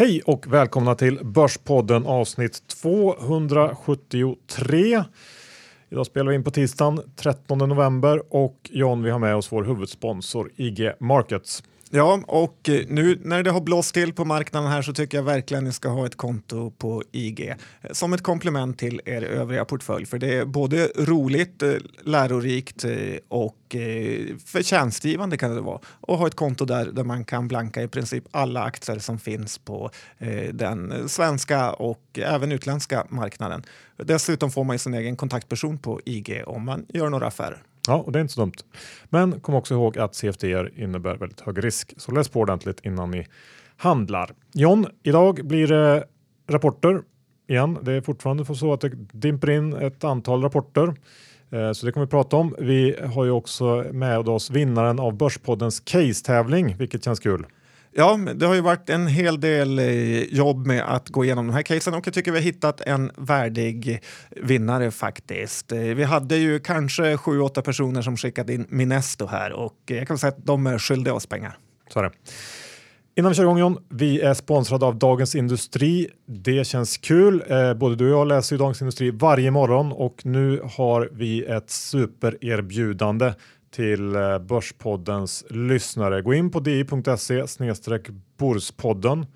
[0.00, 5.04] Hej och välkomna till Börspodden avsnitt 273.
[5.90, 9.64] Idag spelar vi in på tisdagen 13 november och John, vi har med oss vår
[9.64, 11.62] huvudsponsor IG Markets.
[11.92, 15.22] Ja, och eh, nu när det har blåst till på marknaden här så tycker jag
[15.22, 19.64] verkligen ni ska ha ett konto på IG eh, som ett komplement till er övriga
[19.64, 20.06] portfölj.
[20.06, 22.84] För det är både roligt, eh, lärorikt
[23.28, 23.56] och
[24.44, 25.80] förtjänstgivande kan det vara.
[26.00, 29.58] Och ha ett konto där, där man kan blanka i princip alla aktier som finns
[29.58, 29.90] på
[30.52, 33.62] den svenska och även utländska marknaden.
[33.96, 37.62] Dessutom får man sin egen kontaktperson på IG om man gör några affärer.
[37.90, 38.52] Ja, och det är inte så dumt.
[39.08, 43.10] Men kom också ihåg att CFDR innebär väldigt hög risk, så läs på ordentligt innan
[43.10, 43.26] ni
[43.76, 44.30] handlar.
[44.52, 46.04] John, idag blir det
[46.48, 47.02] rapporter
[47.48, 47.78] igen.
[47.82, 50.94] Det är fortfarande så att det dimper in ett antal rapporter.
[51.50, 52.54] Eh, så det kommer vi prata om.
[52.58, 57.46] Vi har ju också med oss vinnaren av Börspoddens case-tävling, vilket känns kul.
[57.92, 61.52] Ja, det har ju varit en hel del eh, jobb med att gå igenom de
[61.52, 65.72] här casen och jag tycker vi har hittat en värdig vinnare faktiskt.
[65.72, 70.08] Eh, vi hade ju kanske sju, åtta personer som skickade in Minesto här och jag
[70.08, 71.58] kan säga att de är skyldiga oss pengar.
[71.92, 72.10] Så är det.
[73.16, 76.08] Innan vi kör igång John, vi är sponsrade av Dagens Industri.
[76.26, 77.44] Det känns kul.
[77.48, 81.44] Eh, både du och jag läser ju Dagens Industri varje morgon och nu har vi
[81.44, 83.32] ett supererbjudande
[83.70, 86.22] till eh, Börspoddens lyssnare.
[86.22, 87.44] Gå in på di.se
[88.38, 89.26] Borspodden.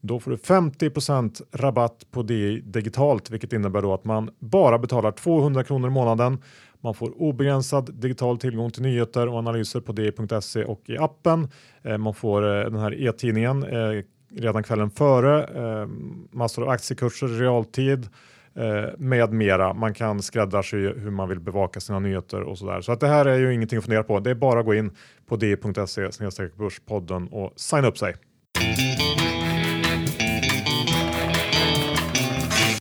[0.00, 5.12] Då får du 50% rabatt på DI digitalt, vilket innebär då att man bara betalar
[5.12, 6.38] 200 kronor i månaden.
[6.80, 11.48] Man får obegränsad digital tillgång till nyheter och analyser på di.se och i appen.
[11.82, 13.64] Eh, man får eh, den här e-tidningen
[14.36, 15.48] redan kvällen före,
[16.30, 18.08] massor av aktiekurser i realtid
[18.98, 19.74] med mera.
[19.74, 22.80] Man kan skräddarsy hur man vill bevaka sina nyheter och sådär.
[22.80, 24.20] Så att det här är ju ingenting att fundera på.
[24.20, 24.90] Det är bara att gå in
[25.28, 26.08] på di.se
[26.56, 28.14] börspodden och signa upp sig.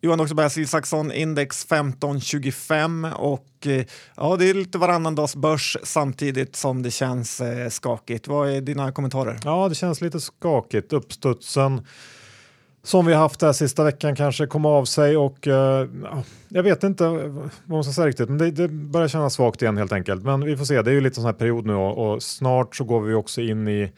[0.02, 6.56] Johan Oxbergs Isaksson index 1525 och eh, ja, det är lite varannan dags börs samtidigt
[6.56, 8.28] som det känns eh, skakigt.
[8.28, 9.40] Vad är dina kommentarer?
[9.44, 10.94] Ja, det känns lite skakigt.
[10.94, 11.82] Uppstudsen
[12.90, 15.88] som vi haft här sista veckan kanske kom av sig och eh,
[16.50, 19.78] jag vet inte vad man ska säga riktigt, men det, det, börjar kännas svagt igen
[19.78, 20.24] helt enkelt.
[20.24, 22.76] Men vi får se, det är ju lite sån här period nu och, och snart
[22.76, 23.92] så går vi också in i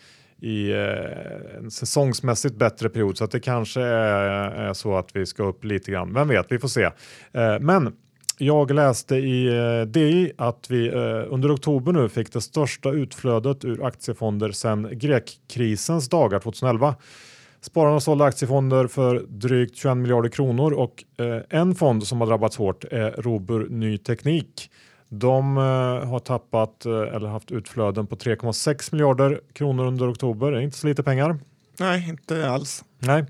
[0.44, 5.26] i eh, en säsongsmässigt bättre period så att det kanske är, är, så att vi
[5.26, 6.14] ska upp lite grann.
[6.14, 6.84] Vem vet, vi får se.
[6.84, 7.94] Eh, men
[8.38, 13.66] jag läste i eh, DI att vi eh, under oktober nu fick det största utflödet
[13.66, 16.96] ur aktiefonder sedan grekkrisens dagar 2011.
[17.62, 22.58] Spararna sålde aktiefonder för drygt 21 miljarder kronor och eh, en fond som har drabbats
[22.58, 24.72] hårt är Robur Ny Teknik.
[25.10, 25.64] De eh,
[26.10, 30.52] har tappat eh, eller haft utflöden på 3,6 miljarder kronor under oktober.
[30.52, 31.40] Det är inte så lite pengar.
[31.80, 32.84] Nej, inte alls.
[33.00, 33.26] Nej.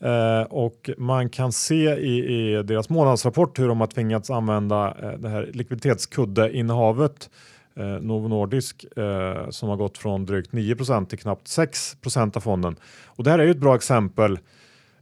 [0.00, 5.18] Eh, och man kan se i, i, deras månadsrapport hur de har tvingats använda eh,
[5.18, 7.30] det här likviditetskuddeinnehavet
[7.76, 12.76] eh, Novo Nordisk eh, som har gått från drygt 9% till knappt 6% av fonden.
[13.06, 14.38] Och det här är ju ett bra exempel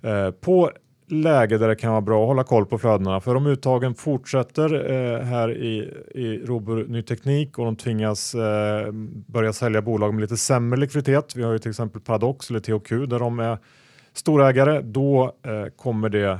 [0.02, 0.70] eh, på
[1.10, 3.20] läge där det kan vara bra att hålla koll på flödena.
[3.20, 8.92] För om uttagen fortsätter eh, här i, i Robur Ny Teknik och de tvingas eh,
[9.26, 11.36] börja sälja bolag med lite sämre likviditet.
[11.36, 13.58] Vi har ju till exempel Paradox eller THQ där de är
[14.12, 14.80] storägare.
[14.80, 16.38] Då eh, kommer det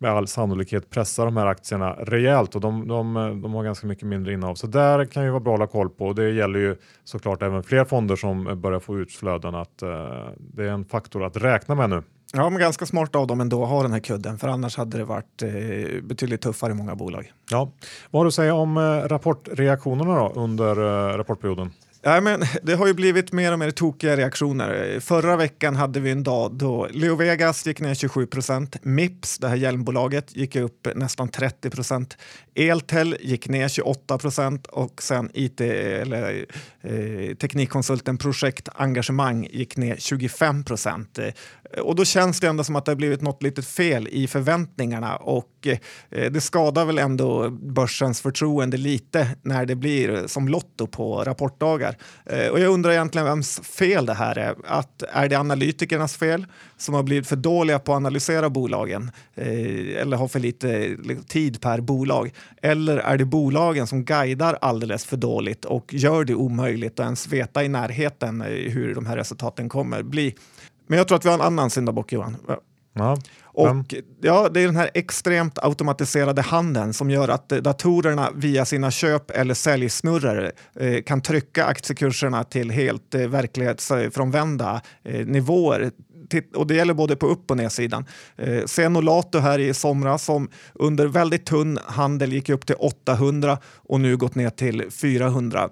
[0.00, 4.06] med all sannolikhet pressa de här aktierna rejält och de, de, de har ganska mycket
[4.06, 4.54] mindre innehav.
[4.54, 7.42] Så där kan ju vara bra att hålla koll på och det gäller ju såklart
[7.42, 9.88] även fler fonder som börjar få utflöden att uh,
[10.38, 12.02] det är en faktor att räkna med nu.
[12.32, 14.98] Ja, men ganska smart av dem ändå att ha den här kudden, för annars hade
[14.98, 17.32] det varit eh, betydligt tuffare i många bolag.
[17.50, 17.72] Ja.
[18.10, 21.70] Vad har du att säga om eh, rapportreaktionerna då under eh, rapportperioden?
[22.02, 25.00] Ja, men det har ju blivit mer och mer tokiga reaktioner.
[25.00, 29.48] Förra veckan hade vi en dag då Leo Vegas gick ner 27 procent, Mips, det
[29.48, 32.16] här hjälmbolaget, gick upp nästan 30 procent,
[32.54, 36.46] Eltel gick ner 28 procent och sen IT, eller,
[36.80, 41.18] eh, teknikkonsulten Projekt Engagemang gick ner 25 procent.
[41.18, 41.32] Eh,
[41.80, 45.16] och då känns det ändå som att det har blivit något litet fel i förväntningarna
[45.16, 45.66] och
[46.10, 51.89] eh, det skadar väl ändå börsens förtroende lite när det blir som Lotto på rapportdagar.
[52.26, 54.54] Eh, och jag undrar egentligen vems fel det här är.
[54.64, 56.46] Att, är det analytikernas fel
[56.76, 60.96] som har blivit för dåliga på att analysera bolagen eh, eller har för lite
[61.28, 62.32] tid per bolag?
[62.62, 67.28] Eller är det bolagen som guidar alldeles för dåligt och gör det omöjligt att ens
[67.28, 70.34] veta i närheten eh, hur de här resultaten kommer bli?
[70.86, 72.36] Men jag tror att vi har en annan syndabock, Johan.
[72.92, 73.18] Ja.
[73.52, 78.64] Och ja, det är den här extremt automatiserade handeln som gör att eh, datorerna via
[78.64, 85.90] sina köp eller säljsnurror eh, kan trycka aktiekurserna till helt eh, verklighetsfrånvända eh, eh, nivåer.
[86.54, 88.04] Och det gäller både på upp och nedsidan.
[88.36, 94.00] Eh, Senolato här i somras som under väldigt tunn handel gick upp till 800 och
[94.00, 95.70] nu gått ner till 400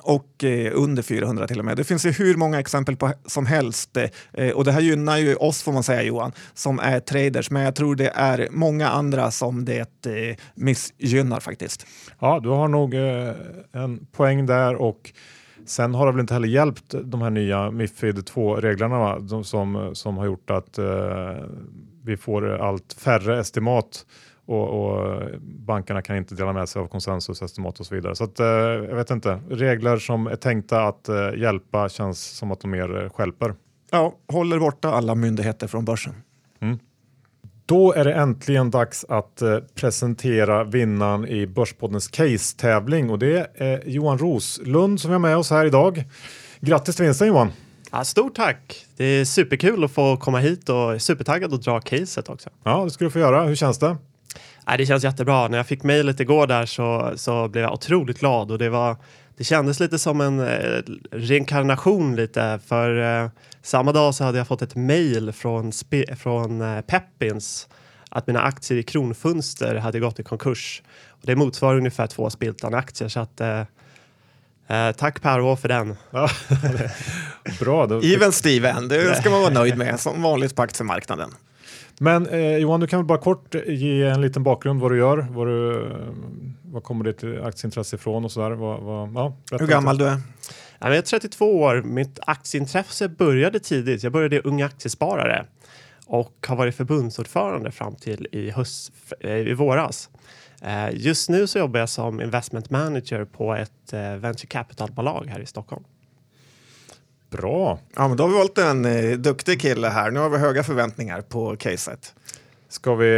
[0.00, 1.76] och eh, under 400 till och med.
[1.76, 5.18] Det finns ju hur många exempel på, som helst eh, eh, och det här gynnar
[5.18, 8.88] ju oss får man säga Johan, som är traders, men jag tror det är många
[8.88, 11.86] andra som det eh, missgynnar faktiskt.
[12.18, 13.34] Ja, du har nog eh,
[13.72, 15.12] en poäng där och
[15.66, 20.26] sen har det väl inte heller hjälpt de här nya Mifid 2-reglerna som, som har
[20.26, 20.84] gjort att eh,
[22.04, 24.06] vi får allt färre estimat
[24.46, 28.16] och, och, bankerna kan inte dela med sig av konsensusestimat och så vidare.
[28.16, 32.52] Så att, eh, jag vet inte, regler som är tänkta att eh, hjälpa känns som
[32.52, 33.54] att de mer eh, skälper.
[33.90, 36.14] Ja, håller borta alla myndigheter från börsen.
[36.60, 36.78] Mm.
[37.66, 43.82] Då är det äntligen dags att eh, presentera vinnaren i Börspoddens case-tävling och det är
[43.86, 46.04] Johan Roslund som är med oss här idag.
[46.60, 47.48] Grattis till vinsten Johan!
[47.90, 48.86] Ja, stort tack!
[48.96, 52.50] Det är superkul att få komma hit och supertaggad att dra caset också.
[52.64, 53.44] Ja, det ska du få göra.
[53.44, 53.96] Hur känns det?
[54.66, 55.48] Nej, det känns jättebra.
[55.48, 58.96] När jag fick mejlet igår där så, så blev jag otroligt glad och det var
[59.36, 63.30] det kändes lite som en eh, reinkarnation lite för eh,
[63.62, 65.72] samma dag så hade jag fått ett mejl från,
[66.16, 67.68] från eh, Peppins
[68.08, 70.82] att mina aktier i Kronfönster hade gått i konkurs.
[71.08, 73.60] Och det motsvarar ungefär två Spiltan aktier så att eh,
[74.68, 75.96] eh tack Per för den.
[77.60, 77.86] Bra.
[77.86, 78.02] Då...
[78.02, 81.30] Even Steven, det ska man vara nöjd med som vanligt på aktiemarknaden.
[81.98, 85.26] Men eh, Johan, du kan väl bara kort ge en liten bakgrund vad du gör,
[85.30, 85.90] vad, du,
[86.62, 88.50] vad kommer ditt aktieintresse ifrån och sådär.
[88.50, 90.20] Vad, vad, ja, Hur gammal du är?
[90.78, 91.82] Jag är 32 år.
[91.82, 94.02] Mitt aktieintresse började tidigt.
[94.02, 95.46] Jag började i Ung Aktiesparare
[96.06, 100.10] och har varit förbundsordförande fram till i, höst, eh, i våras.
[100.62, 105.40] Eh, just nu så jobbar jag som investment manager på ett eh, venture capital-bolag här
[105.40, 105.84] i Stockholm.
[107.30, 107.78] Bra.
[107.94, 110.10] Ja, men då har vi valt en eh, duktig kille här.
[110.10, 112.14] Nu har vi höga förväntningar på caset.
[112.68, 113.08] Ska vi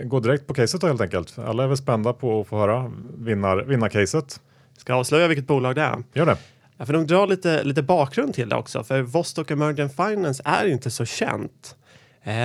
[0.00, 1.38] eh, gå direkt på caset då helt enkelt?
[1.38, 4.40] Alla är väl spända på att få höra vinnar, vinnarcaset.
[4.78, 6.02] Ska jag avslöja vilket bolag det är?
[6.12, 6.36] Gör det.
[6.76, 10.66] Ja, för de drar lite, lite bakgrund till det också, för Vostok Emergent Finance är
[10.66, 11.76] inte så känt.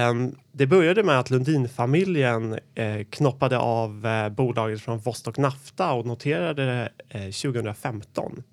[0.09, 6.05] Um, det började med att Lundinfamiljen eh, knoppade av eh, bolaget från Vostok Nafta och
[6.05, 8.43] noterade det eh, 2015.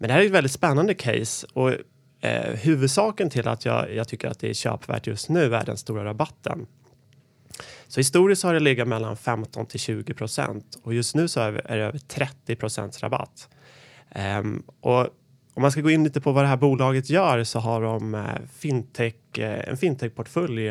[0.00, 1.72] Men det här är ett väldigt spännande case och
[2.20, 5.76] eh, huvudsaken till att jag, jag tycker att det är köpvärt just nu är den
[5.76, 6.66] stora rabatten.
[7.88, 11.52] Så historiskt har det legat mellan 15 till 20 procent och just nu så är
[11.52, 13.48] det över 30 procents rabatt.
[14.40, 15.08] Um, och
[15.54, 18.14] om man ska gå in lite på vad det här bolaget gör så har de
[18.14, 20.68] eh, fintech, eh, en fintechportfölj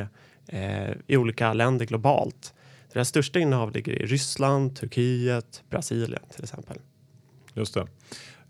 [0.47, 2.53] eh, i olika länder globalt.
[2.93, 6.77] Deras största innehav ligger i Ryssland, Turkiet, Brasilien till exempel.
[7.53, 7.87] Just det.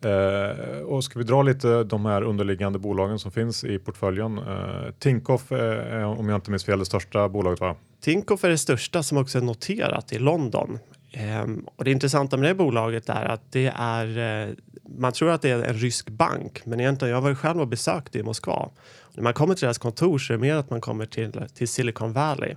[0.01, 4.37] Eh, och ska vi dra lite de här underliggande bolagen som finns i portföljen.
[4.37, 7.75] Eh, Tinkoff eh, är om jag inte minns fel det största bolaget va?
[8.01, 10.79] Tinkoff är det största som också är noterat i London.
[11.11, 14.17] Eh, och det intressanta med det bolaget är att det är
[14.47, 14.53] eh,
[14.97, 18.19] man tror att det är en rysk bank, men egentligen, jag var själv och besökte
[18.19, 18.69] i Moskva.
[19.01, 21.41] Och när man kommer till deras kontor så är det mer att man kommer till,
[21.53, 22.55] till Silicon Valley.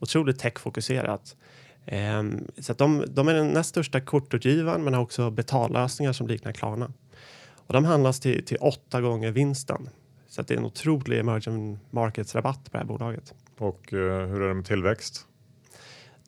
[0.00, 1.36] Otroligt techfokuserat.
[1.92, 6.52] Um, så de, de, är den näst största kortutgivaren men har också betallösningar som liknar
[6.52, 6.92] Klarna.
[7.66, 9.88] Och de handlas till, till åtta gånger vinsten.
[10.28, 13.34] Så det är en otrolig emerging markets rabatt på det här bolaget.
[13.58, 15.26] Och uh, hur är det med tillväxt?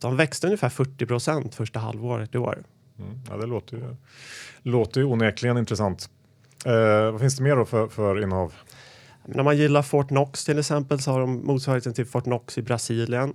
[0.00, 2.64] De växte ungefär 40 procent första halvåret i år.
[2.98, 3.96] Mm, ja, det låter ju,
[4.62, 6.10] låter ju onekligen intressant.
[6.66, 8.54] Uh, vad finns det mer då för, för innehav?
[9.24, 13.34] Men om man gillar Fortnox till exempel så har de motsvarigheten till Fortnox i Brasilien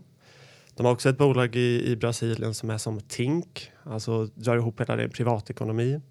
[0.82, 4.82] de har också ett bolag i, i Brasilien som är som Tink, alltså drar ihop
[4.82, 6.02] hela din privatekonomi.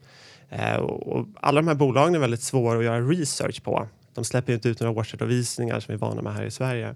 [0.49, 3.89] Eh, och, och alla de här bolagen är väldigt svåra att göra research på.
[4.15, 6.95] De släpper inte ut några årsredovisningar som vi är vana med här i Sverige.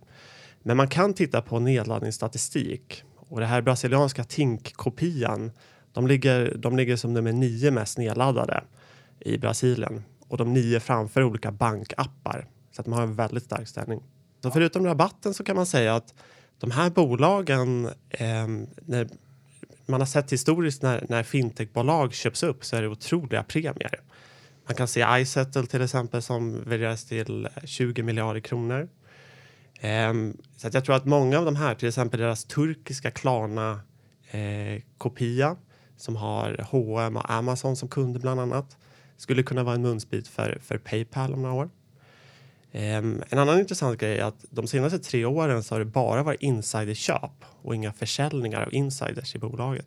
[0.62, 5.50] Men man kan titta på nedladdningsstatistik och det här brasilianska Tink-kopian,
[5.92, 8.64] de ligger, de ligger som nummer nio mest nedladdade
[9.20, 13.68] i Brasilien och de nio framför olika bankappar så att de har en väldigt stark
[13.68, 14.02] ställning.
[14.42, 16.14] Så förutom rabatten så kan man säga att
[16.64, 18.46] de här bolagen, eh,
[18.86, 19.08] när
[19.86, 24.00] man har sett historiskt när, när fintechbolag köps upp så är det otroliga premier.
[24.66, 28.88] Man kan se iSettle till exempel som värderas till 20 miljarder kronor.
[29.82, 33.80] Um, så att jag tror att många av de här, till exempel deras turkiska Klarna
[34.30, 35.56] eh, kopia
[35.96, 38.76] som har H&M och Amazon som kunder bland annat
[39.16, 41.70] skulle kunna vara en munsbit för, för Paypal om några år.
[42.74, 46.22] Um, en annan intressant grej är att de senaste tre åren så har det bara
[46.22, 49.86] varit insiderköp och inga försäljningar av insiders i bolaget.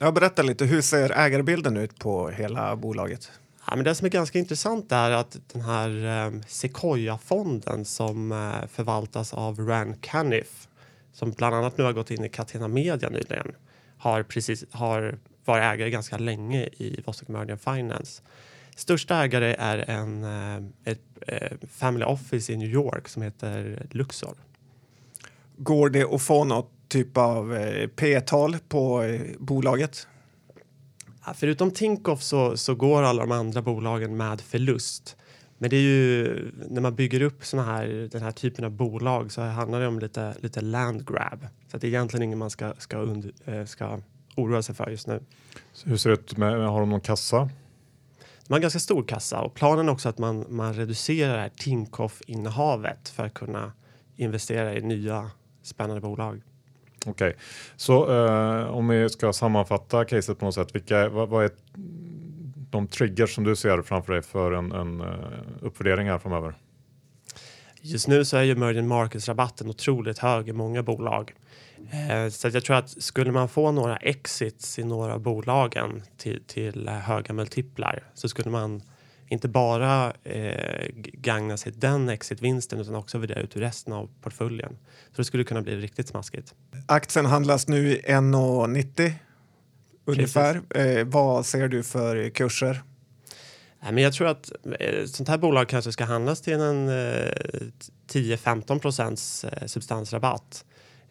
[0.00, 3.30] Ja, berätta lite, hur ser ägarbilden ut på hela bolaget?
[3.66, 8.68] Ja, men det som är ganska intressant är att den här eh, Sequoia-fonden som eh,
[8.68, 10.68] förvaltas av Rand Caniff
[11.12, 13.52] som bland annat nu har gått in i Catena Media nyligen
[13.98, 18.22] har, precis, har varit ägare ganska länge i Vostok Merdian Finance.
[18.76, 24.36] Största ägare är en, eh, ett eh, family office i New York som heter Luxor.
[25.56, 29.02] Går det att få något typ av eh, P-tal på
[29.38, 30.06] bolaget?
[31.26, 35.16] Ja, förutom Tinkoff så, så går alla de andra bolagen med förlust.
[35.58, 39.32] Men det är ju när man bygger upp såna här, den här typen av bolag
[39.32, 41.46] så handlar det om lite, lite land grab.
[41.68, 43.32] Så det är egentligen inget man ska, ska, und,
[43.66, 44.00] ska
[44.36, 45.20] oroa sig för just nu.
[45.72, 46.36] Så hur ser det ut?
[46.36, 47.50] Med, har de någon kassa?
[48.46, 51.40] De har en ganska stor kassa och planen är också att man, man reducerar det
[51.40, 53.72] här Tinkoff-innehavet för att kunna
[54.16, 55.30] investera i nya
[55.62, 56.42] spännande bolag.
[57.06, 57.32] Okej, okay.
[57.76, 61.50] så eh, om vi ska sammanfatta caset på något sätt, vilka, vad, vad, är
[62.70, 65.08] de triggers som du ser framför dig för en, en uh,
[65.60, 66.54] uppvärdering här framöver?
[67.80, 71.34] Just nu så är ju emerging markets-rabatten otroligt hög i många bolag.
[71.90, 76.88] Eh, så jag tror att skulle man få några exits i några bolagen till, till
[76.88, 78.82] höga multiplar så skulle man
[79.28, 84.76] inte bara eh, gagna sig den exitvinsten utan också värdera ut resten av portföljen.
[85.10, 86.54] Så det skulle kunna bli riktigt smaskigt.
[86.86, 89.12] Aktien handlas nu i 1,90
[90.04, 90.60] ungefär.
[90.70, 92.82] Eh, vad ser du för kurser?
[93.80, 97.32] Men jag tror att eh, sånt här bolag kanske ska handlas till en eh,
[98.12, 100.64] 10-15 procents eh, substansrabatt.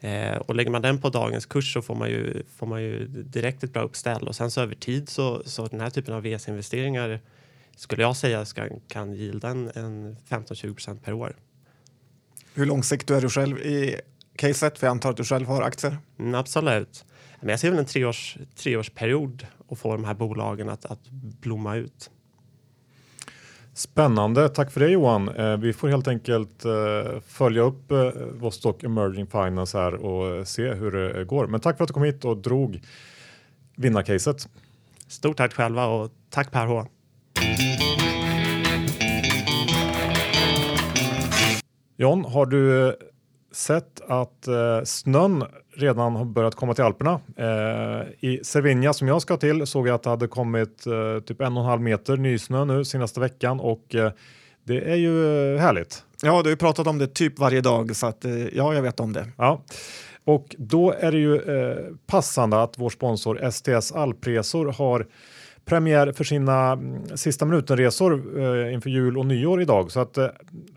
[0.03, 3.07] Eh, och lägger man den på dagens kurs så får man ju, får man ju
[3.07, 6.21] direkt ett bra uppställ och sen så över tid så, så den här typen av
[6.23, 7.19] VS-investeringar
[7.75, 11.35] skulle jag säga ska, kan yielda en, en 15-20 procent per år.
[12.53, 13.95] Hur långsiktig är du själv i
[14.35, 14.79] caset?
[14.79, 15.97] För jag antar att du själv har aktier.
[16.19, 17.05] Mm, absolut.
[17.39, 21.75] Men jag ser väl en treårs, treårsperiod att få de här bolagen att, att blomma
[21.75, 22.09] ut.
[23.73, 24.49] Spännande.
[24.49, 25.29] Tack för det Johan.
[25.29, 30.73] Eh, vi får helt enkelt eh, följa upp eh, Vostok Emerging Finance här och se
[30.73, 31.47] hur det går.
[31.47, 32.81] Men tack för att du kom hit och drog
[33.75, 34.49] vinnarcaset.
[35.07, 36.85] Stort tack själva och tack Per H.
[41.97, 42.95] John, har du
[43.51, 44.47] sett att
[44.83, 45.43] snön
[45.75, 47.19] redan har börjat komma till Alperna.
[47.37, 51.41] Eh, I Cervinia som jag ska till såg jag att det hade kommit eh, typ
[51.41, 54.11] en och en halv meter nysnö nu senaste veckan och eh,
[54.63, 56.03] det är ju härligt.
[56.21, 58.99] Ja, du har pratat om det typ varje dag så att eh, ja, jag vet
[58.99, 59.27] om det.
[59.37, 59.63] Ja.
[60.25, 65.07] Och då är det ju eh, passande att vår sponsor STS Alpresor har
[65.65, 69.91] premiär för sina mm, sista minuten-resor eh, inför jul och nyår idag.
[69.91, 70.27] Så att eh,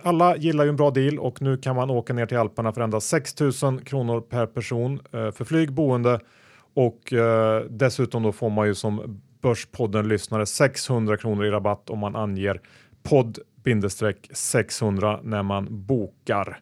[0.03, 2.81] alla gillar ju en bra deal och nu kan man åka ner till Alperna för
[2.81, 6.21] endast 6 000 kronor per person eh, för flyg, boende
[6.75, 11.99] och eh, dessutom då får man ju som Börspodden lyssnare 600 kronor i rabatt om
[11.99, 12.61] man anger
[13.03, 13.39] podd
[14.33, 16.59] 600 när man bokar.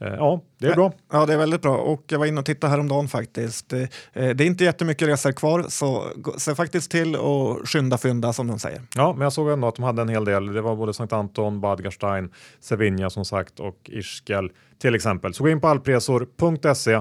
[0.00, 0.92] Eh, ja, det är bra.
[1.12, 1.76] Ja, det är väldigt bra.
[1.76, 3.68] Och jag var inne och tittade häromdagen faktiskt.
[3.68, 6.04] Det, eh, det är inte jättemycket resor kvar, så
[6.36, 8.82] se faktiskt till och skynda fynda som de säger.
[8.94, 10.52] Ja, men jag såg ändå att de hade en hel del.
[10.52, 14.46] Det var både Sankt Anton, Bad Gastein, Sevilla som sagt och Ischgl
[14.78, 15.34] till exempel.
[15.34, 17.00] Så gå in på alpresor.se,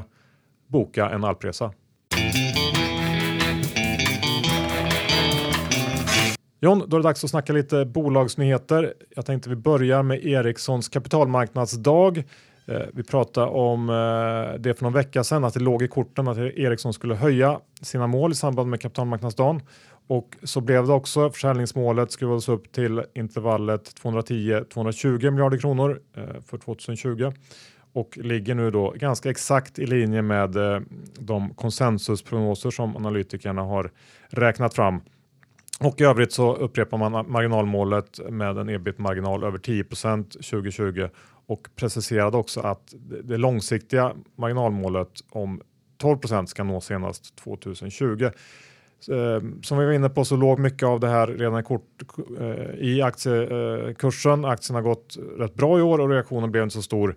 [0.67, 1.71] boka en alpresa.
[6.59, 8.93] John, då är det dags att snacka lite bolagsnyheter.
[9.15, 12.23] Jag tänkte vi börjar med Ericssons kapitalmarknadsdag.
[12.67, 16.27] Eh, vi pratade om eh, det för någon vecka sedan att det låg i korten
[16.27, 19.61] att Ericsson skulle höja sina mål i samband med kapitalmarknadsdagen
[20.07, 21.29] och så blev det också.
[21.29, 27.31] Försäljningsmålet skruvades upp till intervallet 210-220 miljarder kronor eh, för 2020
[27.93, 30.55] och ligger nu då ganska exakt i linje med
[31.19, 33.91] de konsensusprognoser som analytikerna har
[34.29, 35.01] räknat fram.
[35.79, 41.07] Och i övrigt så upprepar man marginalmålet med en ebit-marginal över 10% 2020
[41.47, 45.61] och preciserade också att det långsiktiga marginalmålet om
[46.01, 48.29] 12% ska nås senast 2020.
[49.11, 52.03] Eh, som vi var inne på så låg mycket av det här redan kort
[52.39, 54.43] eh, i aktiekursen.
[54.43, 57.15] Eh, Aktien har gått rätt bra i år och reaktionen blev inte så stor.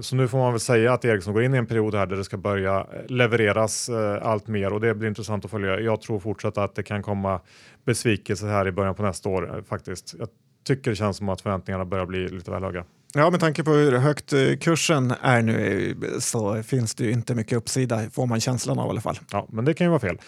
[0.00, 2.16] Så nu får man väl säga att Ericsson går in i en period här där
[2.16, 3.90] det ska börja levereras
[4.22, 5.80] allt mer och det blir intressant att följa.
[5.80, 7.40] Jag tror fortsatt att det kan komma
[7.84, 10.14] besvikelse här i början på nästa år faktiskt.
[10.18, 10.28] Jag
[10.64, 12.84] tycker det känns som att förväntningarna börjar bli lite väl höga.
[13.14, 17.12] Ja, med tanke på hur högt eh, kursen är nu eh, så finns det ju
[17.12, 19.18] inte mycket uppsida, får man känslan av i alla fall.
[19.32, 20.18] Ja, men det kan ju vara fel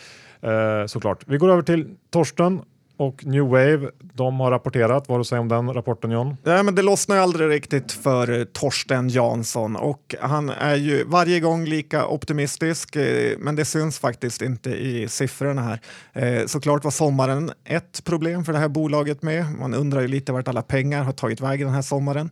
[0.41, 1.25] eh, såklart.
[1.27, 2.63] Vi går över till Torsten
[2.97, 5.09] och New Wave, de har rapporterat.
[5.09, 6.37] Vad har du att säga om den rapporten John?
[6.43, 11.05] Nej, men det lossnar ju aldrig riktigt för eh, Torsten Jansson och han är ju
[11.05, 15.81] varje gång lika optimistisk, eh, men det syns faktiskt inte i siffrorna här.
[16.13, 19.47] Eh, såklart var sommaren ett problem för det här bolaget med.
[19.59, 22.31] Man undrar ju lite vart alla pengar har tagit vägen den här sommaren.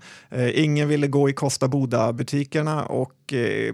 [0.55, 3.13] Ingen ville gå i Costa Boda-butikerna och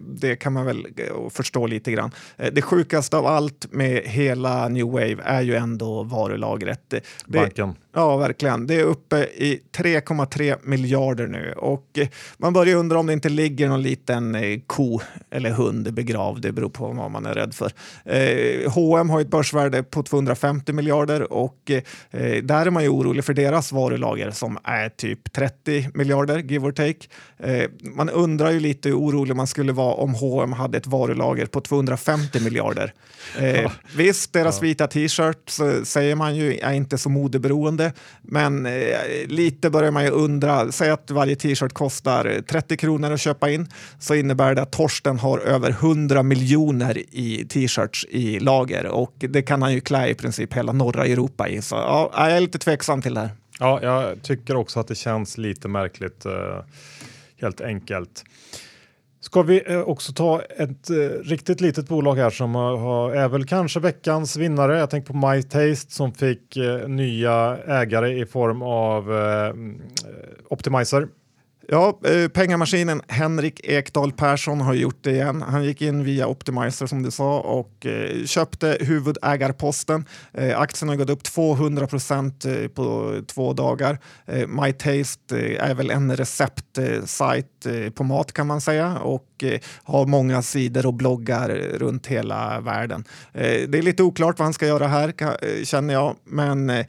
[0.00, 0.86] det kan man väl
[1.30, 2.10] förstå lite grann.
[2.52, 7.74] Det sjukaste av allt med hela New Wave är ju ändå varulagret det, Banken.
[7.94, 8.66] Ja, verkligen.
[8.66, 13.28] Det är uppe i 3,3 miljarder nu och eh, man börjar undra om det inte
[13.28, 15.00] ligger någon liten eh, ko
[15.30, 16.42] eller hund begravd.
[16.42, 17.72] Det beror på vad man är rädd för.
[18.04, 21.70] Eh, H&M har ett börsvärde på 250 miljarder och
[22.10, 26.66] eh, där är man ju orolig för deras varulager som är typ 30 miljarder, give
[26.66, 27.06] or take.
[27.38, 31.46] Eh, man undrar ju lite hur orolig man skulle vara om H&M hade ett varulager
[31.46, 32.92] på 250 miljarder.
[33.38, 35.50] Eh, visst, deras vita t-shirt
[35.84, 37.92] säger man ju är inte så modeberoende,
[38.22, 38.72] men eh,
[39.26, 40.72] lite börjar man ju undra.
[40.72, 43.68] Säg att varje t-shirt kostar 30 kronor att köpa in,
[43.98, 49.42] så innebär det att Torsten har över 100 miljoner i t-shirts i lager och det
[49.42, 51.62] kan han ju klä i princip hela norra Europa i.
[51.62, 53.30] Så ja, jag är lite tveksam till det här.
[53.60, 56.32] Ja, jag tycker också att det känns lite märkligt, eh,
[57.40, 58.24] helt enkelt.
[59.36, 63.46] Ska vi eh, också ta ett eh, riktigt litet bolag här som har, är väl
[63.46, 64.78] kanske veckans vinnare.
[64.78, 69.82] Jag tänker på My Taste som fick eh, nya ägare i form av eh, mm,
[70.48, 71.08] Optimizer
[71.68, 75.42] Ja, eh, pengamaskinen Henrik Ekdahl Persson har gjort det igen.
[75.42, 80.04] Han gick in via Optimizer som du sa och eh, köpte huvudägarposten.
[80.32, 83.98] Eh, aktien har gått upp 200 procent eh, på två dagar.
[84.26, 88.98] Eh, My Taste eh, är väl en receptsajt eh, Eh, på mat kan man säga
[88.98, 93.04] och eh, har många sidor och bloggar runt hela världen.
[93.32, 95.14] Eh, det är lite oklart vad han ska göra här
[95.64, 96.84] känner jag, men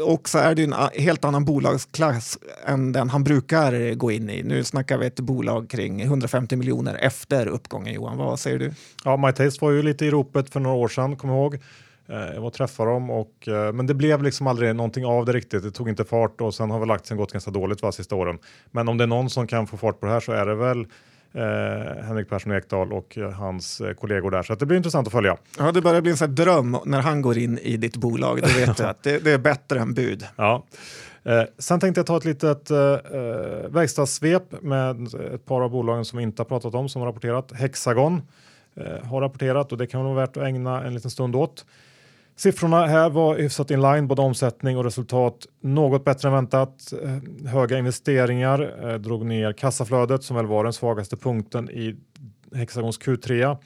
[0.00, 4.42] också är det en helt annan bolagsklass än den han brukar gå in i.
[4.42, 7.94] Nu snackar vi ett bolag kring 150 miljoner efter uppgången.
[7.94, 8.72] Johan, vad säger du?
[9.04, 11.58] Ja, MyTaste var ju lite i ropet för några år sedan, kommer jag ihåg.
[12.12, 15.24] Eh, jag var och träffade dem, och, eh, men det blev liksom aldrig någonting av
[15.24, 15.62] det riktigt.
[15.62, 18.38] Det tog inte fart och sen har väl aktien gått ganska dåligt va, sista åren.
[18.70, 20.54] Men om det är någon som kan få fart på det här så är det
[20.54, 20.86] väl
[21.32, 24.42] eh, Henrik Persson Ekdal och eh, hans eh, kollegor där.
[24.42, 25.36] Så det blir intressant att följa.
[25.58, 28.40] Ja, det börjar bli en sån dröm när han går in i ditt bolag.
[28.42, 30.26] Då vet du att det, det, är bättre än bud.
[30.36, 30.64] Ja.
[31.24, 32.76] Eh, sen tänkte jag ta ett litet eh,
[33.68, 37.52] verkstadssvep med ett par av bolagen som vi inte har pratat om som har rapporterat.
[37.52, 38.22] Hexagon
[39.02, 41.64] har rapporterat och det kan vara värt att ägna en liten stund åt.
[42.36, 46.92] Siffrorna här var hyfsat inline, både omsättning och resultat något bättre än väntat.
[47.02, 51.96] Eh, höga investeringar eh, drog ner kassaflödet som väl var den svagaste punkten i
[52.54, 53.56] Hexagons Q3.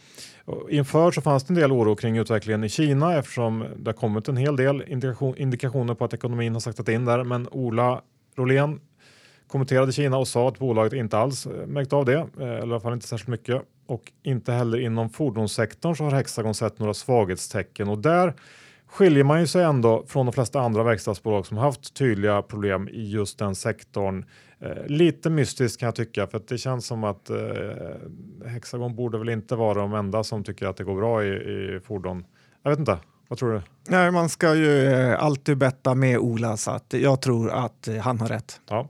[0.70, 4.28] Inför så fanns det en del oro kring utvecklingen i Kina eftersom det har kommit
[4.28, 7.24] en hel del indikation, indikationer på att ekonomin har saktat in där.
[7.24, 8.00] Men Ola
[8.36, 8.80] Rolén
[9.48, 12.62] kommenterade Kina och sa att bolaget inte alls eh, märkt av det, eh, eller i
[12.62, 13.62] alla fall inte särskilt mycket.
[13.86, 18.34] Och inte heller inom fordonssektorn så har Hexagon sett några svaghetstecken och där
[18.86, 23.10] skiljer man ju sig ändå från de flesta andra verkstadsbolag som haft tydliga problem i
[23.10, 24.24] just den sektorn.
[24.58, 27.36] Eh, lite mystiskt kan jag tycka för att det känns som att eh,
[28.46, 31.80] Hexagon borde väl inte vara de enda som tycker att det går bra i, i
[31.84, 32.24] fordon.
[32.62, 33.62] Jag vet inte, vad tror du?
[33.88, 37.96] Nej, man ska ju eh, alltid betta med Ola så att jag tror att eh,
[37.96, 38.60] han har rätt.
[38.68, 38.88] Ja.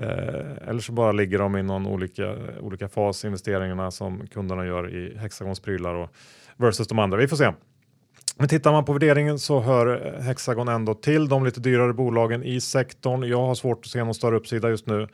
[0.00, 4.94] Eh, eller så bara ligger de i någon olika, olika fas investeringarna som kunderna gör
[4.94, 6.10] i Hexagons prylar och
[6.56, 7.18] versus de andra.
[7.18, 7.52] Vi får se.
[8.36, 12.44] Men tittar man på värderingen så hör eh, Hexagon ändå till de lite dyrare bolagen
[12.44, 13.22] i sektorn.
[13.22, 15.08] Jag har svårt att se någon större uppsida just nu,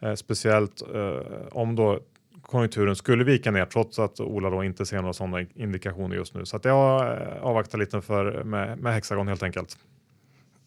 [0.00, 2.00] eh, speciellt eh, om då
[2.42, 6.46] konjunkturen skulle vika ner trots att Ola då inte ser några sådana indikationer just nu.
[6.46, 9.76] Så att jag eh, avvaktar lite för, med, med Hexagon helt enkelt.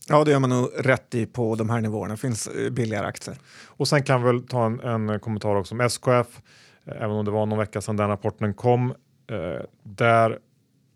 [0.10, 2.14] Ja, det gör man nog rätt i på de här nivåerna.
[2.14, 3.38] Det finns eh, billigare aktier.
[3.68, 6.42] Och sen kan vi väl ta en, en kommentar också om SKF,
[6.86, 8.94] eh, även om det var någon vecka sedan den rapporten kom.
[9.28, 10.40] Eh, där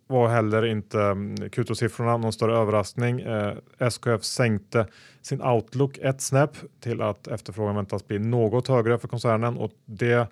[0.07, 3.19] var heller inte mm, Q2-siffrorna någon större överraskning.
[3.19, 4.87] Eh, SKF sänkte
[5.21, 10.27] sin outlook ett snäpp till att efterfrågan väntas bli något högre för koncernen och det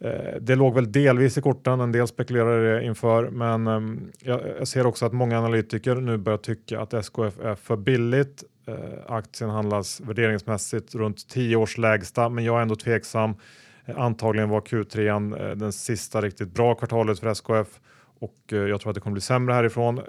[0.00, 4.68] Eh, det låg väl delvis i korten, en del spekulerade det inför, men ehm, jag,
[4.68, 8.44] ser också att många analytiker nu börjar tycka att SKF är för billigt.
[8.66, 8.74] Eh,
[9.06, 13.34] aktien handlas värderingsmässigt runt 10 års lägsta, men jag är ändå tveksam.
[13.84, 17.68] Eh, antagligen var Q3 den sista riktigt bra kvartalet för SKF
[18.20, 20.00] och jag tror att det kommer bli sämre härifrån.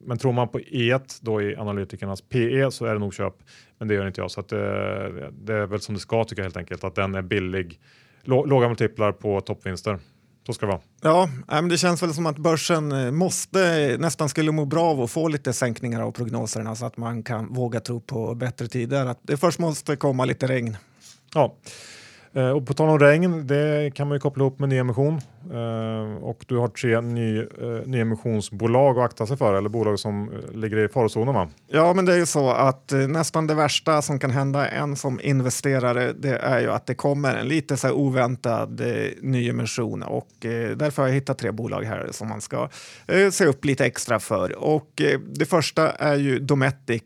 [0.00, 3.34] Men tror man på E1 då i analytikernas PE så är det nog köp,
[3.78, 6.56] men det gör inte jag så att det är väl som det ska tycka helt
[6.56, 7.80] enkelt att den är billig.
[8.24, 9.98] Låga multiplar på toppvinster.
[10.46, 10.80] Så ska det vara.
[11.00, 15.00] Ja, men det känns väl som att börsen eh, måste nästan skulle må bra av
[15.00, 19.06] att få lite sänkningar av prognoserna så att man kan våga tro på bättre tider.
[19.06, 20.76] Att det först måste komma lite regn.
[21.34, 22.07] Ja, Eh,
[22.38, 25.20] Eh, och på tal om regn, det kan man ju koppla ihop med nyemission.
[25.52, 27.46] Eh, och du har tre ny, eh,
[27.86, 31.48] nyemissionsbolag att akta sig för, eller bolag som eh, ligger i farozonen va?
[31.66, 34.96] Ja, men det är ju så att eh, nästan det värsta som kan hända en
[34.96, 38.82] som investerare, det är ju att det kommer en lite så här oväntad
[39.22, 40.28] nyemission och
[40.76, 42.68] därför har jag hittat tre bolag här som man ska
[43.30, 44.58] se upp lite extra för.
[44.58, 47.02] Och det första är ju Dometic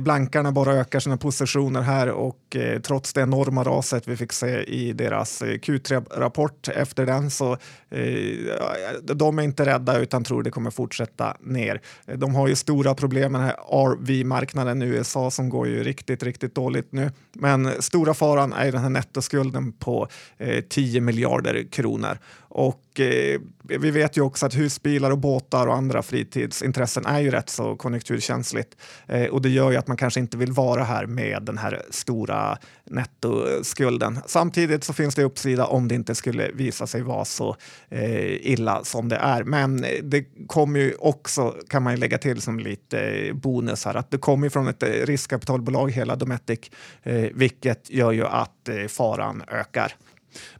[0.00, 4.62] blankarna bara ökar sina positioner här och eh, trots det enorma raset vi fick se
[4.62, 7.52] i deras eh, Q3-rapport efter den så
[7.90, 11.80] eh, de är inte rädda utan tror det kommer fortsätta ner.
[12.16, 16.22] De har ju stora problem med den här RV-marknaden i USA som går ju riktigt,
[16.22, 17.10] riktigt dåligt nu.
[17.32, 22.18] Men stora faran är den här nettoskulden på eh, 10 miljarder kronor
[22.56, 27.30] och eh, vi vet ju också att husbilar och båtar och andra fritidsintressen är ju
[27.30, 28.76] rätt så konjunkturkänsligt.
[29.06, 31.82] Eh, och det gör ju att man kanske inte vill vara här med den här
[31.90, 32.43] stora
[32.84, 34.18] nettoskulden.
[34.26, 37.56] Samtidigt så finns det uppsida om det inte skulle visa sig vara så
[37.88, 39.44] eh, illa som det är.
[39.44, 43.94] Men det kommer ju också, kan man ju lägga till som lite eh, bonus här,
[43.94, 46.60] att det kommer från ett eh, riskkapitalbolag, hela Dometic,
[47.02, 49.92] eh, vilket gör ju att eh, faran ökar.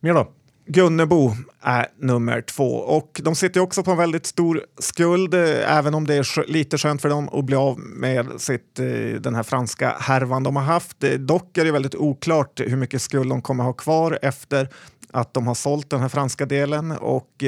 [0.01, 0.33] Mer då?
[0.67, 5.95] Gunnebo är nummer två och de sitter också på en väldigt stor skuld, eh, även
[5.95, 8.87] om det är lite skönt för dem att bli av med sitt, eh,
[9.21, 11.05] den här franska härvan de har haft.
[11.05, 14.69] Eh, dock är det väldigt oklart hur mycket skuld de kommer ha kvar efter
[15.15, 17.45] att de har sålt den här franska delen och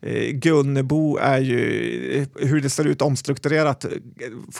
[0.00, 1.60] eh, Gunnebo är ju,
[2.18, 3.90] eh, hur det ser ut omstrukturerat eh,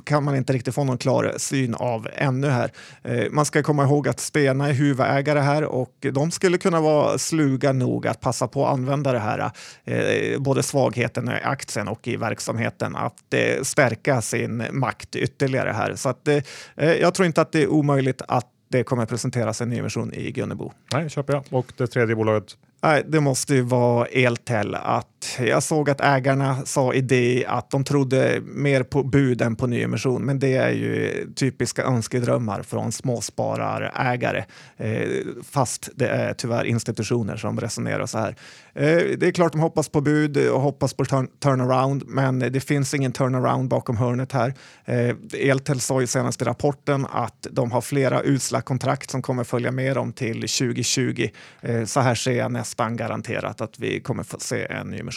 [0.04, 2.72] kan man inte riktigt få någon klar syn av ännu här.
[3.02, 7.18] Eh, man ska komma ihåg att Spena är huvudägare här och de skulle kunna vara
[7.18, 9.50] sluga nog att passa på att använda det här,
[9.84, 15.94] eh, både svagheten i aktien och i verksamheten, att eh, stärka sin makt ytterligare här.
[15.94, 16.42] Så att, eh,
[16.76, 20.30] eh jag tror inte att det är omöjligt att det kommer presenteras en nyemission i
[20.30, 20.72] Gunnebo.
[20.92, 21.44] Nej, köper jag.
[21.50, 22.56] Och det tredje bolaget?
[22.82, 24.74] Nej, det måste ju vara Eltel.
[24.74, 29.56] Att jag såg att ägarna sa i det att de trodde mer på bud än
[29.56, 34.44] på nyemission, men det är ju typiska önskedrömmar från småspararägare,
[34.76, 35.08] eh,
[35.50, 38.36] fast det är tyvärr institutioner som resonerar så här.
[38.74, 42.60] Eh, det är klart de hoppas på bud och hoppas på turn turnaround, men det
[42.60, 44.54] finns ingen turnaround bakom hörnet här.
[44.84, 49.44] Eh, Eltel sa ju senast i rapporten att de har flera usla kontrakt som kommer
[49.44, 51.28] följa med dem till 2020.
[51.60, 55.09] Eh, så här ser jag nästan garanterat att vi kommer få se en nyemission.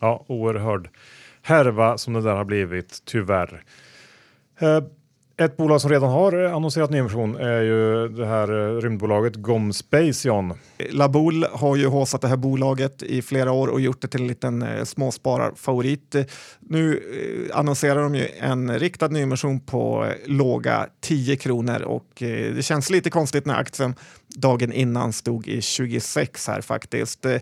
[0.00, 0.88] Ja, oerhörd
[1.42, 3.64] härva som det där har blivit, tyvärr.
[5.36, 10.54] Ett bolag som redan har annonserat nyemission är ju det här eh, rymdbolaget Gomspaceon.
[10.90, 14.26] Laboul har ju håsat det här bolaget i flera år och gjort det till en
[14.26, 16.16] liten eh, småspararfavorit.
[16.60, 17.02] Nu
[17.50, 23.10] eh, annonserar de ju en riktad nyemission på låga 10 kronor och det känns lite
[23.10, 23.94] konstigt när aktien
[24.34, 27.24] dagen innan stod i 26 här faktiskt.
[27.24, 27.40] Eh,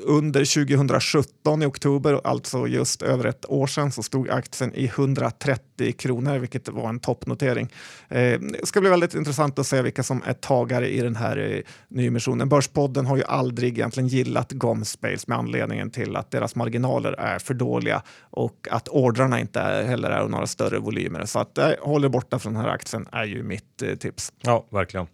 [0.00, 5.92] under 2017 i oktober, alltså just över ett år sedan, så stod aktien i 130
[5.92, 7.68] kronor, vilket var en toppnotering.
[8.08, 11.36] Eh, det ska bli väldigt intressant att se vilka som är tagare i den här
[11.36, 12.48] eh, nyemissionen.
[12.48, 17.54] Börspodden har ju aldrig egentligen gillat Gomspace med anledningen till att deras marginaler är för
[17.54, 21.24] dåliga och att ordrarna inte heller är några större volymer.
[21.24, 24.32] Så att håller borta från den här aktien är ju mitt tips.
[24.42, 25.06] Ja, verkligen.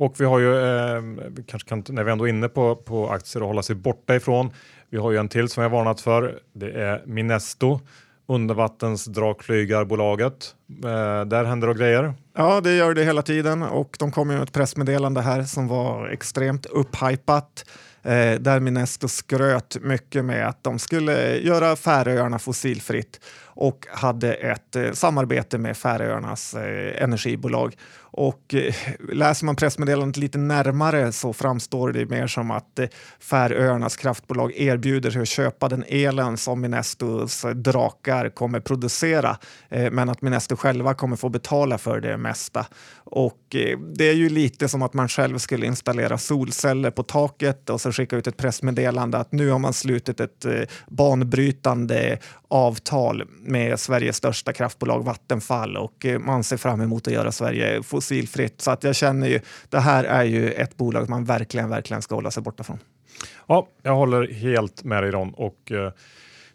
[0.00, 1.02] Och vi har ju, eh,
[1.46, 4.50] kanske kan, när vi ändå är inne på, på aktier att hålla sig borta ifrån.
[4.90, 6.38] Vi har ju en till som jag varnat för.
[6.52, 7.80] Det är Minesto
[8.26, 10.54] undervattensdrakflygarbolaget.
[10.84, 12.14] Eh, där händer det grejer.
[12.36, 16.08] Ja, det gör det hela tiden och de kom med ett pressmeddelande här som var
[16.08, 17.64] extremt upphypat.
[18.02, 24.76] Eh, där Minesto skröt mycket med att de skulle göra Färöarna fossilfritt och hade ett
[24.76, 27.76] eh, samarbete med Färöarnas eh, energibolag.
[28.12, 28.74] Och eh,
[29.12, 32.86] läser man pressmeddelandet lite närmare så framstår det mer som att eh,
[33.20, 39.90] Färöarnas kraftbolag erbjuder sig att köpa den elen som Minestos eh, drakar kommer producera, eh,
[39.90, 42.66] men att Minesto själva kommer få betala för det mesta.
[43.04, 47.70] Och eh, det är ju lite som att man själv skulle installera solceller på taket
[47.70, 52.18] och så skicka ut ett pressmeddelande att nu har man slutit ett eh, banbrytande
[52.48, 57.82] avtal med Sveriges största kraftbolag Vattenfall och eh, man ser fram emot att göra Sverige
[58.00, 58.60] fossilfritt.
[58.60, 62.14] Så att jag känner ju, det här är ju ett bolag man verkligen, verkligen ska
[62.14, 62.78] hålla sig borta från.
[63.46, 65.92] Ja, jag håller helt med dig Ron och eh,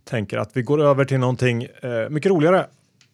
[0.04, 2.66] tänker att vi går över till någonting eh, mycket roligare.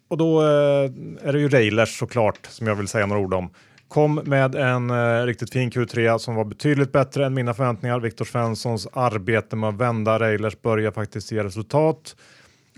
[0.07, 0.91] Och då eh,
[1.21, 3.49] är det ju Railers såklart som jag vill säga några ord om.
[3.87, 7.99] kom med en eh, riktigt fin Q3 som var betydligt bättre än mina förväntningar.
[7.99, 12.15] Viktor Svenssons arbete med att vända Railers börjar faktiskt ge resultat.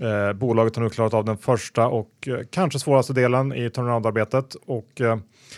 [0.01, 4.55] Eh, bolaget har nu klarat av den första och eh, kanske svåraste delen i turnaroundarbetet
[4.65, 5.17] och eh,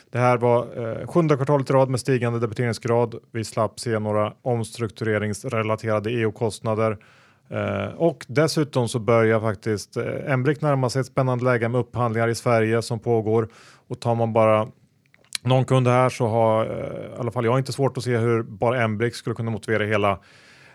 [0.09, 3.15] det här var eh, sjunde kvartalet i rad med stigande debiteringsgrad.
[3.31, 6.97] Vi slapp se några omstruktureringsrelaterade EU-kostnader
[7.49, 12.27] eh, och dessutom så börjar faktiskt eh, Embrick närma sig ett spännande läge med upphandlingar
[12.27, 13.47] i Sverige som pågår
[13.87, 14.67] och tar man bara
[15.41, 18.43] någon kund här så har eh, i alla fall jag inte svårt att se hur
[18.43, 20.19] bara Embrick skulle kunna motivera hela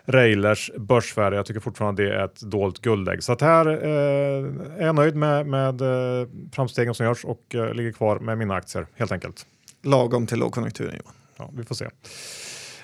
[0.05, 1.35] Railers börsvärde.
[1.35, 3.23] Jag tycker fortfarande det är ett dolt guldägg.
[3.23, 7.73] Så att här eh, är jag nöjd med, med eh, framstegen som görs och eh,
[7.73, 9.45] ligger kvar med mina aktier helt enkelt.
[9.83, 11.13] Lagom till lågkonjunkturen Johan.
[11.37, 11.87] Ja, vi får se.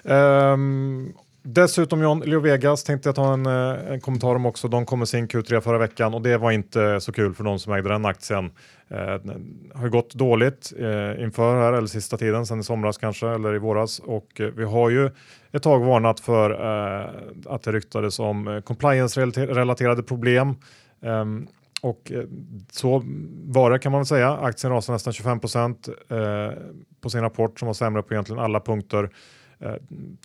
[0.03, 4.67] Um, dessutom John, Leo Vegas tänkte jag ta en, eh, en kommentar om också.
[4.67, 7.60] De kom med sin Q3 förra veckan och det var inte så kul för de
[7.60, 8.51] som ägde den aktien.
[8.89, 9.19] Eh,
[9.73, 13.58] har gått dåligt eh, inför här eller sista tiden, sen i somras kanske eller i
[13.58, 15.10] våras och eh, vi har ju
[15.58, 17.10] ett tag varnat för eh,
[17.46, 20.56] att det ryktades om eh, compliance-relaterade problem.
[21.00, 21.48] Um,
[21.82, 22.24] och eh,
[22.72, 23.04] så
[23.46, 24.38] var det kan man väl säga.
[24.38, 26.58] Aktien rasade nästan 25 procent eh,
[27.02, 29.10] på sin rapport som var sämre på egentligen alla punkter.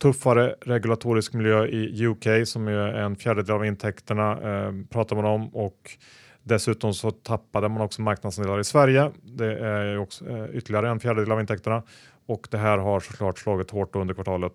[0.02, 5.48] tuffare regulatorisk miljö i UK som är en fjärdedel av intäkterna ehm, pratar man om
[5.48, 5.96] och
[6.42, 9.10] Dessutom så tappade man också marknadsandelar i Sverige.
[9.22, 11.82] Det är också eh, ytterligare en fjärdedel av intäkterna
[12.26, 14.52] och det här har såklart slagit hårt under kvartalet.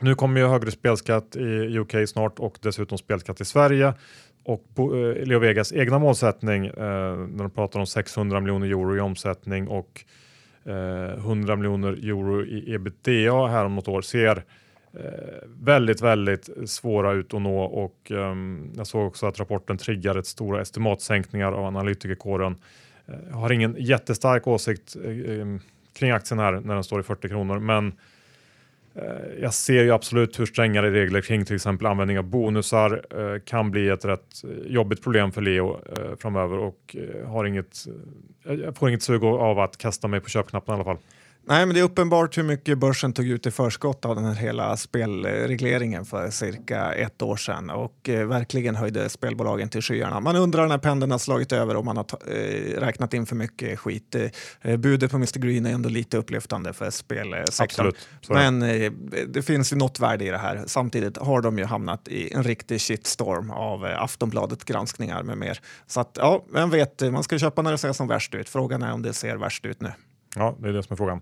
[0.00, 3.94] Nu kommer ju högre spelskatt i UK snart och dessutom spelskatt i Sverige
[4.44, 6.72] och eh, Leo Vegas egna målsättning eh,
[7.16, 10.04] när de pratar om 600 miljoner euro i omsättning och
[10.64, 14.44] eh, 100 miljoner euro i ebitda här om något år ser
[14.92, 20.16] Eh, väldigt, väldigt svåra ut att nå och ehm, jag såg också att rapporten triggar
[20.16, 22.56] ett stora estimatsänkningar av analytikerkåren.
[23.30, 25.46] Jag har ingen jättestark åsikt eh,
[25.92, 27.92] kring aktien här när den står i 40 kronor, men
[29.00, 33.40] Eh, jag ser ju absolut hur strängare regler kring till exempel användning av bonusar eh,
[33.44, 35.80] kan bli ett rätt eh, jobbigt problem för Leo
[36.18, 37.84] framöver och har inget,
[38.42, 40.98] jag får inget sug av att kasta mig på köpknappen i alla fall.
[41.44, 44.34] Nej, men det är uppenbart hur mycket börsen tog ut i förskott av den här
[44.34, 50.20] hela spelregleringen för cirka ett år sedan och eh, verkligen höjde spelbolagen till skyarna.
[50.20, 53.78] Man undrar när pendeln har slagit över och man har eh, räknat in för mycket
[53.78, 54.16] skit.
[54.60, 57.92] Eh, budet på Mr Green är ändå lite upplyftande för spelsektorn.
[58.28, 58.92] Men eh,
[59.28, 60.64] det finns ju något värde i det här.
[60.66, 65.60] Samtidigt har de ju hamnat i en riktig shitstorm av eh, Aftonbladet granskningar med mer.
[65.86, 68.48] Så att ja, vem vet, man ska köpa när det ser som värst ut.
[68.48, 69.92] Frågan är om det ser värst ut nu.
[70.36, 71.20] Ja, det är det som är frågan.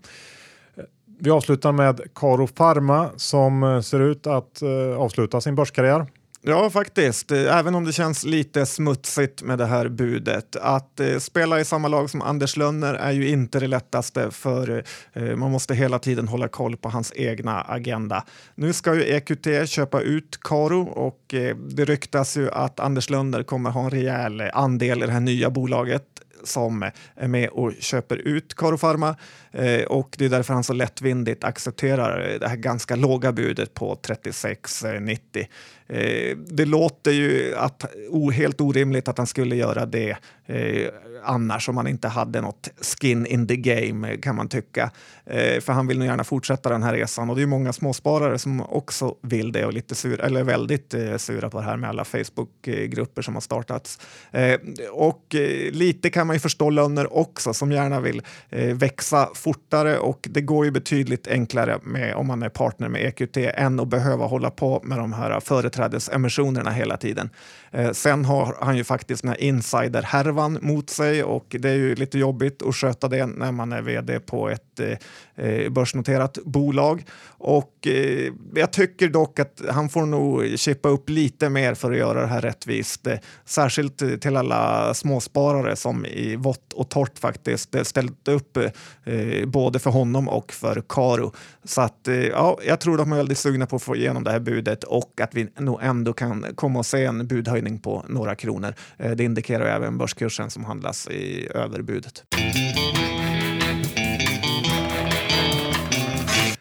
[0.76, 0.84] Eh,
[1.20, 6.06] vi avslutar med Karo Pharma som eh, ser ut att eh, avsluta sin börskarriär.
[6.42, 7.32] Ja, faktiskt.
[7.32, 10.56] Även om det känns lite smutsigt med det här budet.
[10.56, 14.84] Att eh, spela i samma lag som Anders Lönner är ju inte det lättaste för
[15.12, 18.24] eh, man måste hela tiden hålla koll på hans egna agenda.
[18.54, 23.42] Nu ska ju EQT köpa ut Karo och eh, det ryktas ju att Anders Lönner
[23.42, 26.04] kommer ha en rejäl andel i det här nya bolaget
[26.44, 29.16] som är med och köper ut Karofarma
[29.52, 33.94] eh, och det är därför han så lättvindigt accepterar det här ganska låga budet på
[33.94, 35.46] 36,90.
[35.88, 37.84] Eh, det låter ju att,
[38.32, 40.88] helt orimligt att han skulle göra det eh,
[41.24, 44.90] annars om han inte hade något skin in the game kan man tycka.
[45.26, 48.38] Eh, för han vill nog gärna fortsätta den här resan och det är många småsparare
[48.38, 51.90] som också vill det och lite sur, eller väldigt eh, sura på det här med
[51.90, 54.00] alla Facebookgrupper som har startats.
[54.30, 55.34] Eh, och
[55.70, 60.40] lite kan man ju förstå löner också som gärna vill eh, växa fortare och det
[60.40, 64.50] går ju betydligt enklare med, om man är partner med EQT än att behöva hålla
[64.50, 67.30] på med de här företrädesemissionerna hela tiden.
[67.70, 71.94] Eh, sen har han ju faktiskt den här insiderhärvan mot sig och det är ju
[71.94, 77.04] lite jobbigt att sköta det när man är vd på ett eh, eh, börsnoterat bolag.
[77.26, 81.98] Och eh, jag tycker dock att han får nog chippa upp lite mer för att
[81.98, 83.06] göra det här rättvist.
[83.06, 89.78] Eh, särskilt till alla småsparare som i vått och torrt faktiskt ställt upp eh, både
[89.78, 91.32] för honom och för Karo.
[91.64, 94.40] Så att ja, jag tror de är väldigt sugna på att få igenom det här
[94.40, 98.34] budet och att vi nog ändå kan komma och se en budhöjning höjning på några
[98.34, 98.74] kronor.
[98.98, 102.24] Eh, det indikerar även börskursen som handlas i överbudet.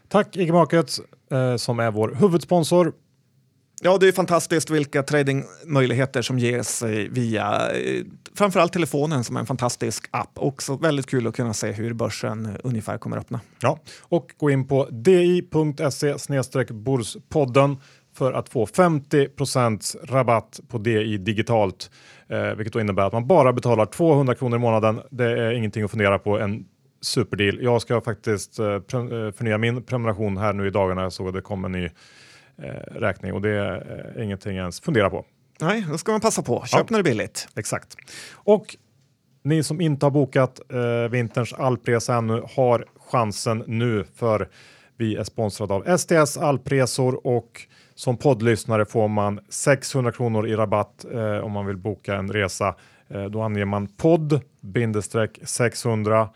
[0.09, 2.93] Tack IG Markets eh, som är vår huvudsponsor.
[3.81, 8.03] Ja, det är fantastiskt vilka tradingmöjligheter som ges via eh,
[8.35, 10.31] framförallt telefonen som är en fantastisk app.
[10.35, 13.39] Också väldigt kul att kunna se hur börsen ungefär kommer öppna.
[13.59, 16.15] Ja, och gå in på di.se
[16.69, 17.77] borspodden
[18.17, 21.91] för att få 50% rabatt på DI digitalt,
[22.29, 25.01] eh, vilket då innebär att man bara betalar 200 kronor i månaden.
[25.09, 26.39] Det är ingenting att fundera på.
[26.39, 26.65] En
[27.01, 27.59] superdeal.
[27.61, 28.79] Jag ska faktiskt eh,
[29.35, 31.01] förnya min prenumeration här nu i dagarna.
[31.01, 31.89] Jag såg att det kom en ny eh,
[32.91, 35.25] räkning och det är ingenting jag ens fundera på.
[35.61, 36.65] Nej, då ska man passa på.
[36.65, 36.85] Köp ja.
[36.89, 37.47] när det är billigt.
[37.55, 37.95] Exakt.
[38.33, 38.75] Och
[39.43, 44.49] ni som inte har bokat eh, vinterns alpresa ännu har chansen nu för
[44.97, 47.61] vi är sponsrade av STS Alpresor och
[47.95, 52.75] som poddlyssnare får man 600 kronor i rabatt eh, om man vill boka en resa.
[53.07, 54.41] Eh, då anger man podd
[55.43, 56.29] 600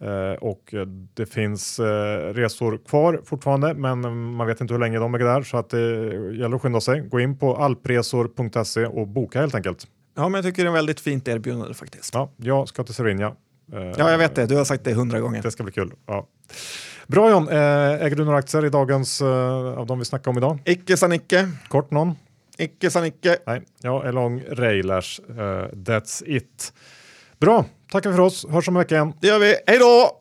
[0.00, 0.74] eh, och
[1.14, 4.00] det finns eh, resor kvar fortfarande, men
[4.34, 5.80] man vet inte hur länge de är där så att det
[6.34, 7.00] gäller att skynda sig.
[7.00, 9.86] Gå in på alpresor.se och boka helt enkelt.
[10.16, 12.14] Ja, men jag tycker det är en väldigt fint erbjudande faktiskt.
[12.14, 13.34] Ja, jag ska till Cervinia.
[13.72, 14.46] Ja, jag vet det.
[14.46, 15.42] Du har sagt det hundra gånger.
[15.42, 15.92] Det ska bli kul.
[16.06, 16.26] Ja.
[17.08, 19.22] Bra John, äger du några aktier i dagens
[19.76, 20.58] av de vi snackar om idag?
[20.64, 21.48] Icke sa Nicke.
[21.68, 22.14] Kort någon?
[22.58, 23.36] Icke sa Nicke.
[23.46, 25.20] Nej, jag är lång Railers.
[25.30, 25.36] Uh,
[25.72, 26.72] that's it.
[27.38, 28.46] Bra, tackar för oss.
[28.50, 29.12] Hörs om en vecka igen.
[29.20, 29.54] Det gör vi.
[29.66, 30.20] Hej då!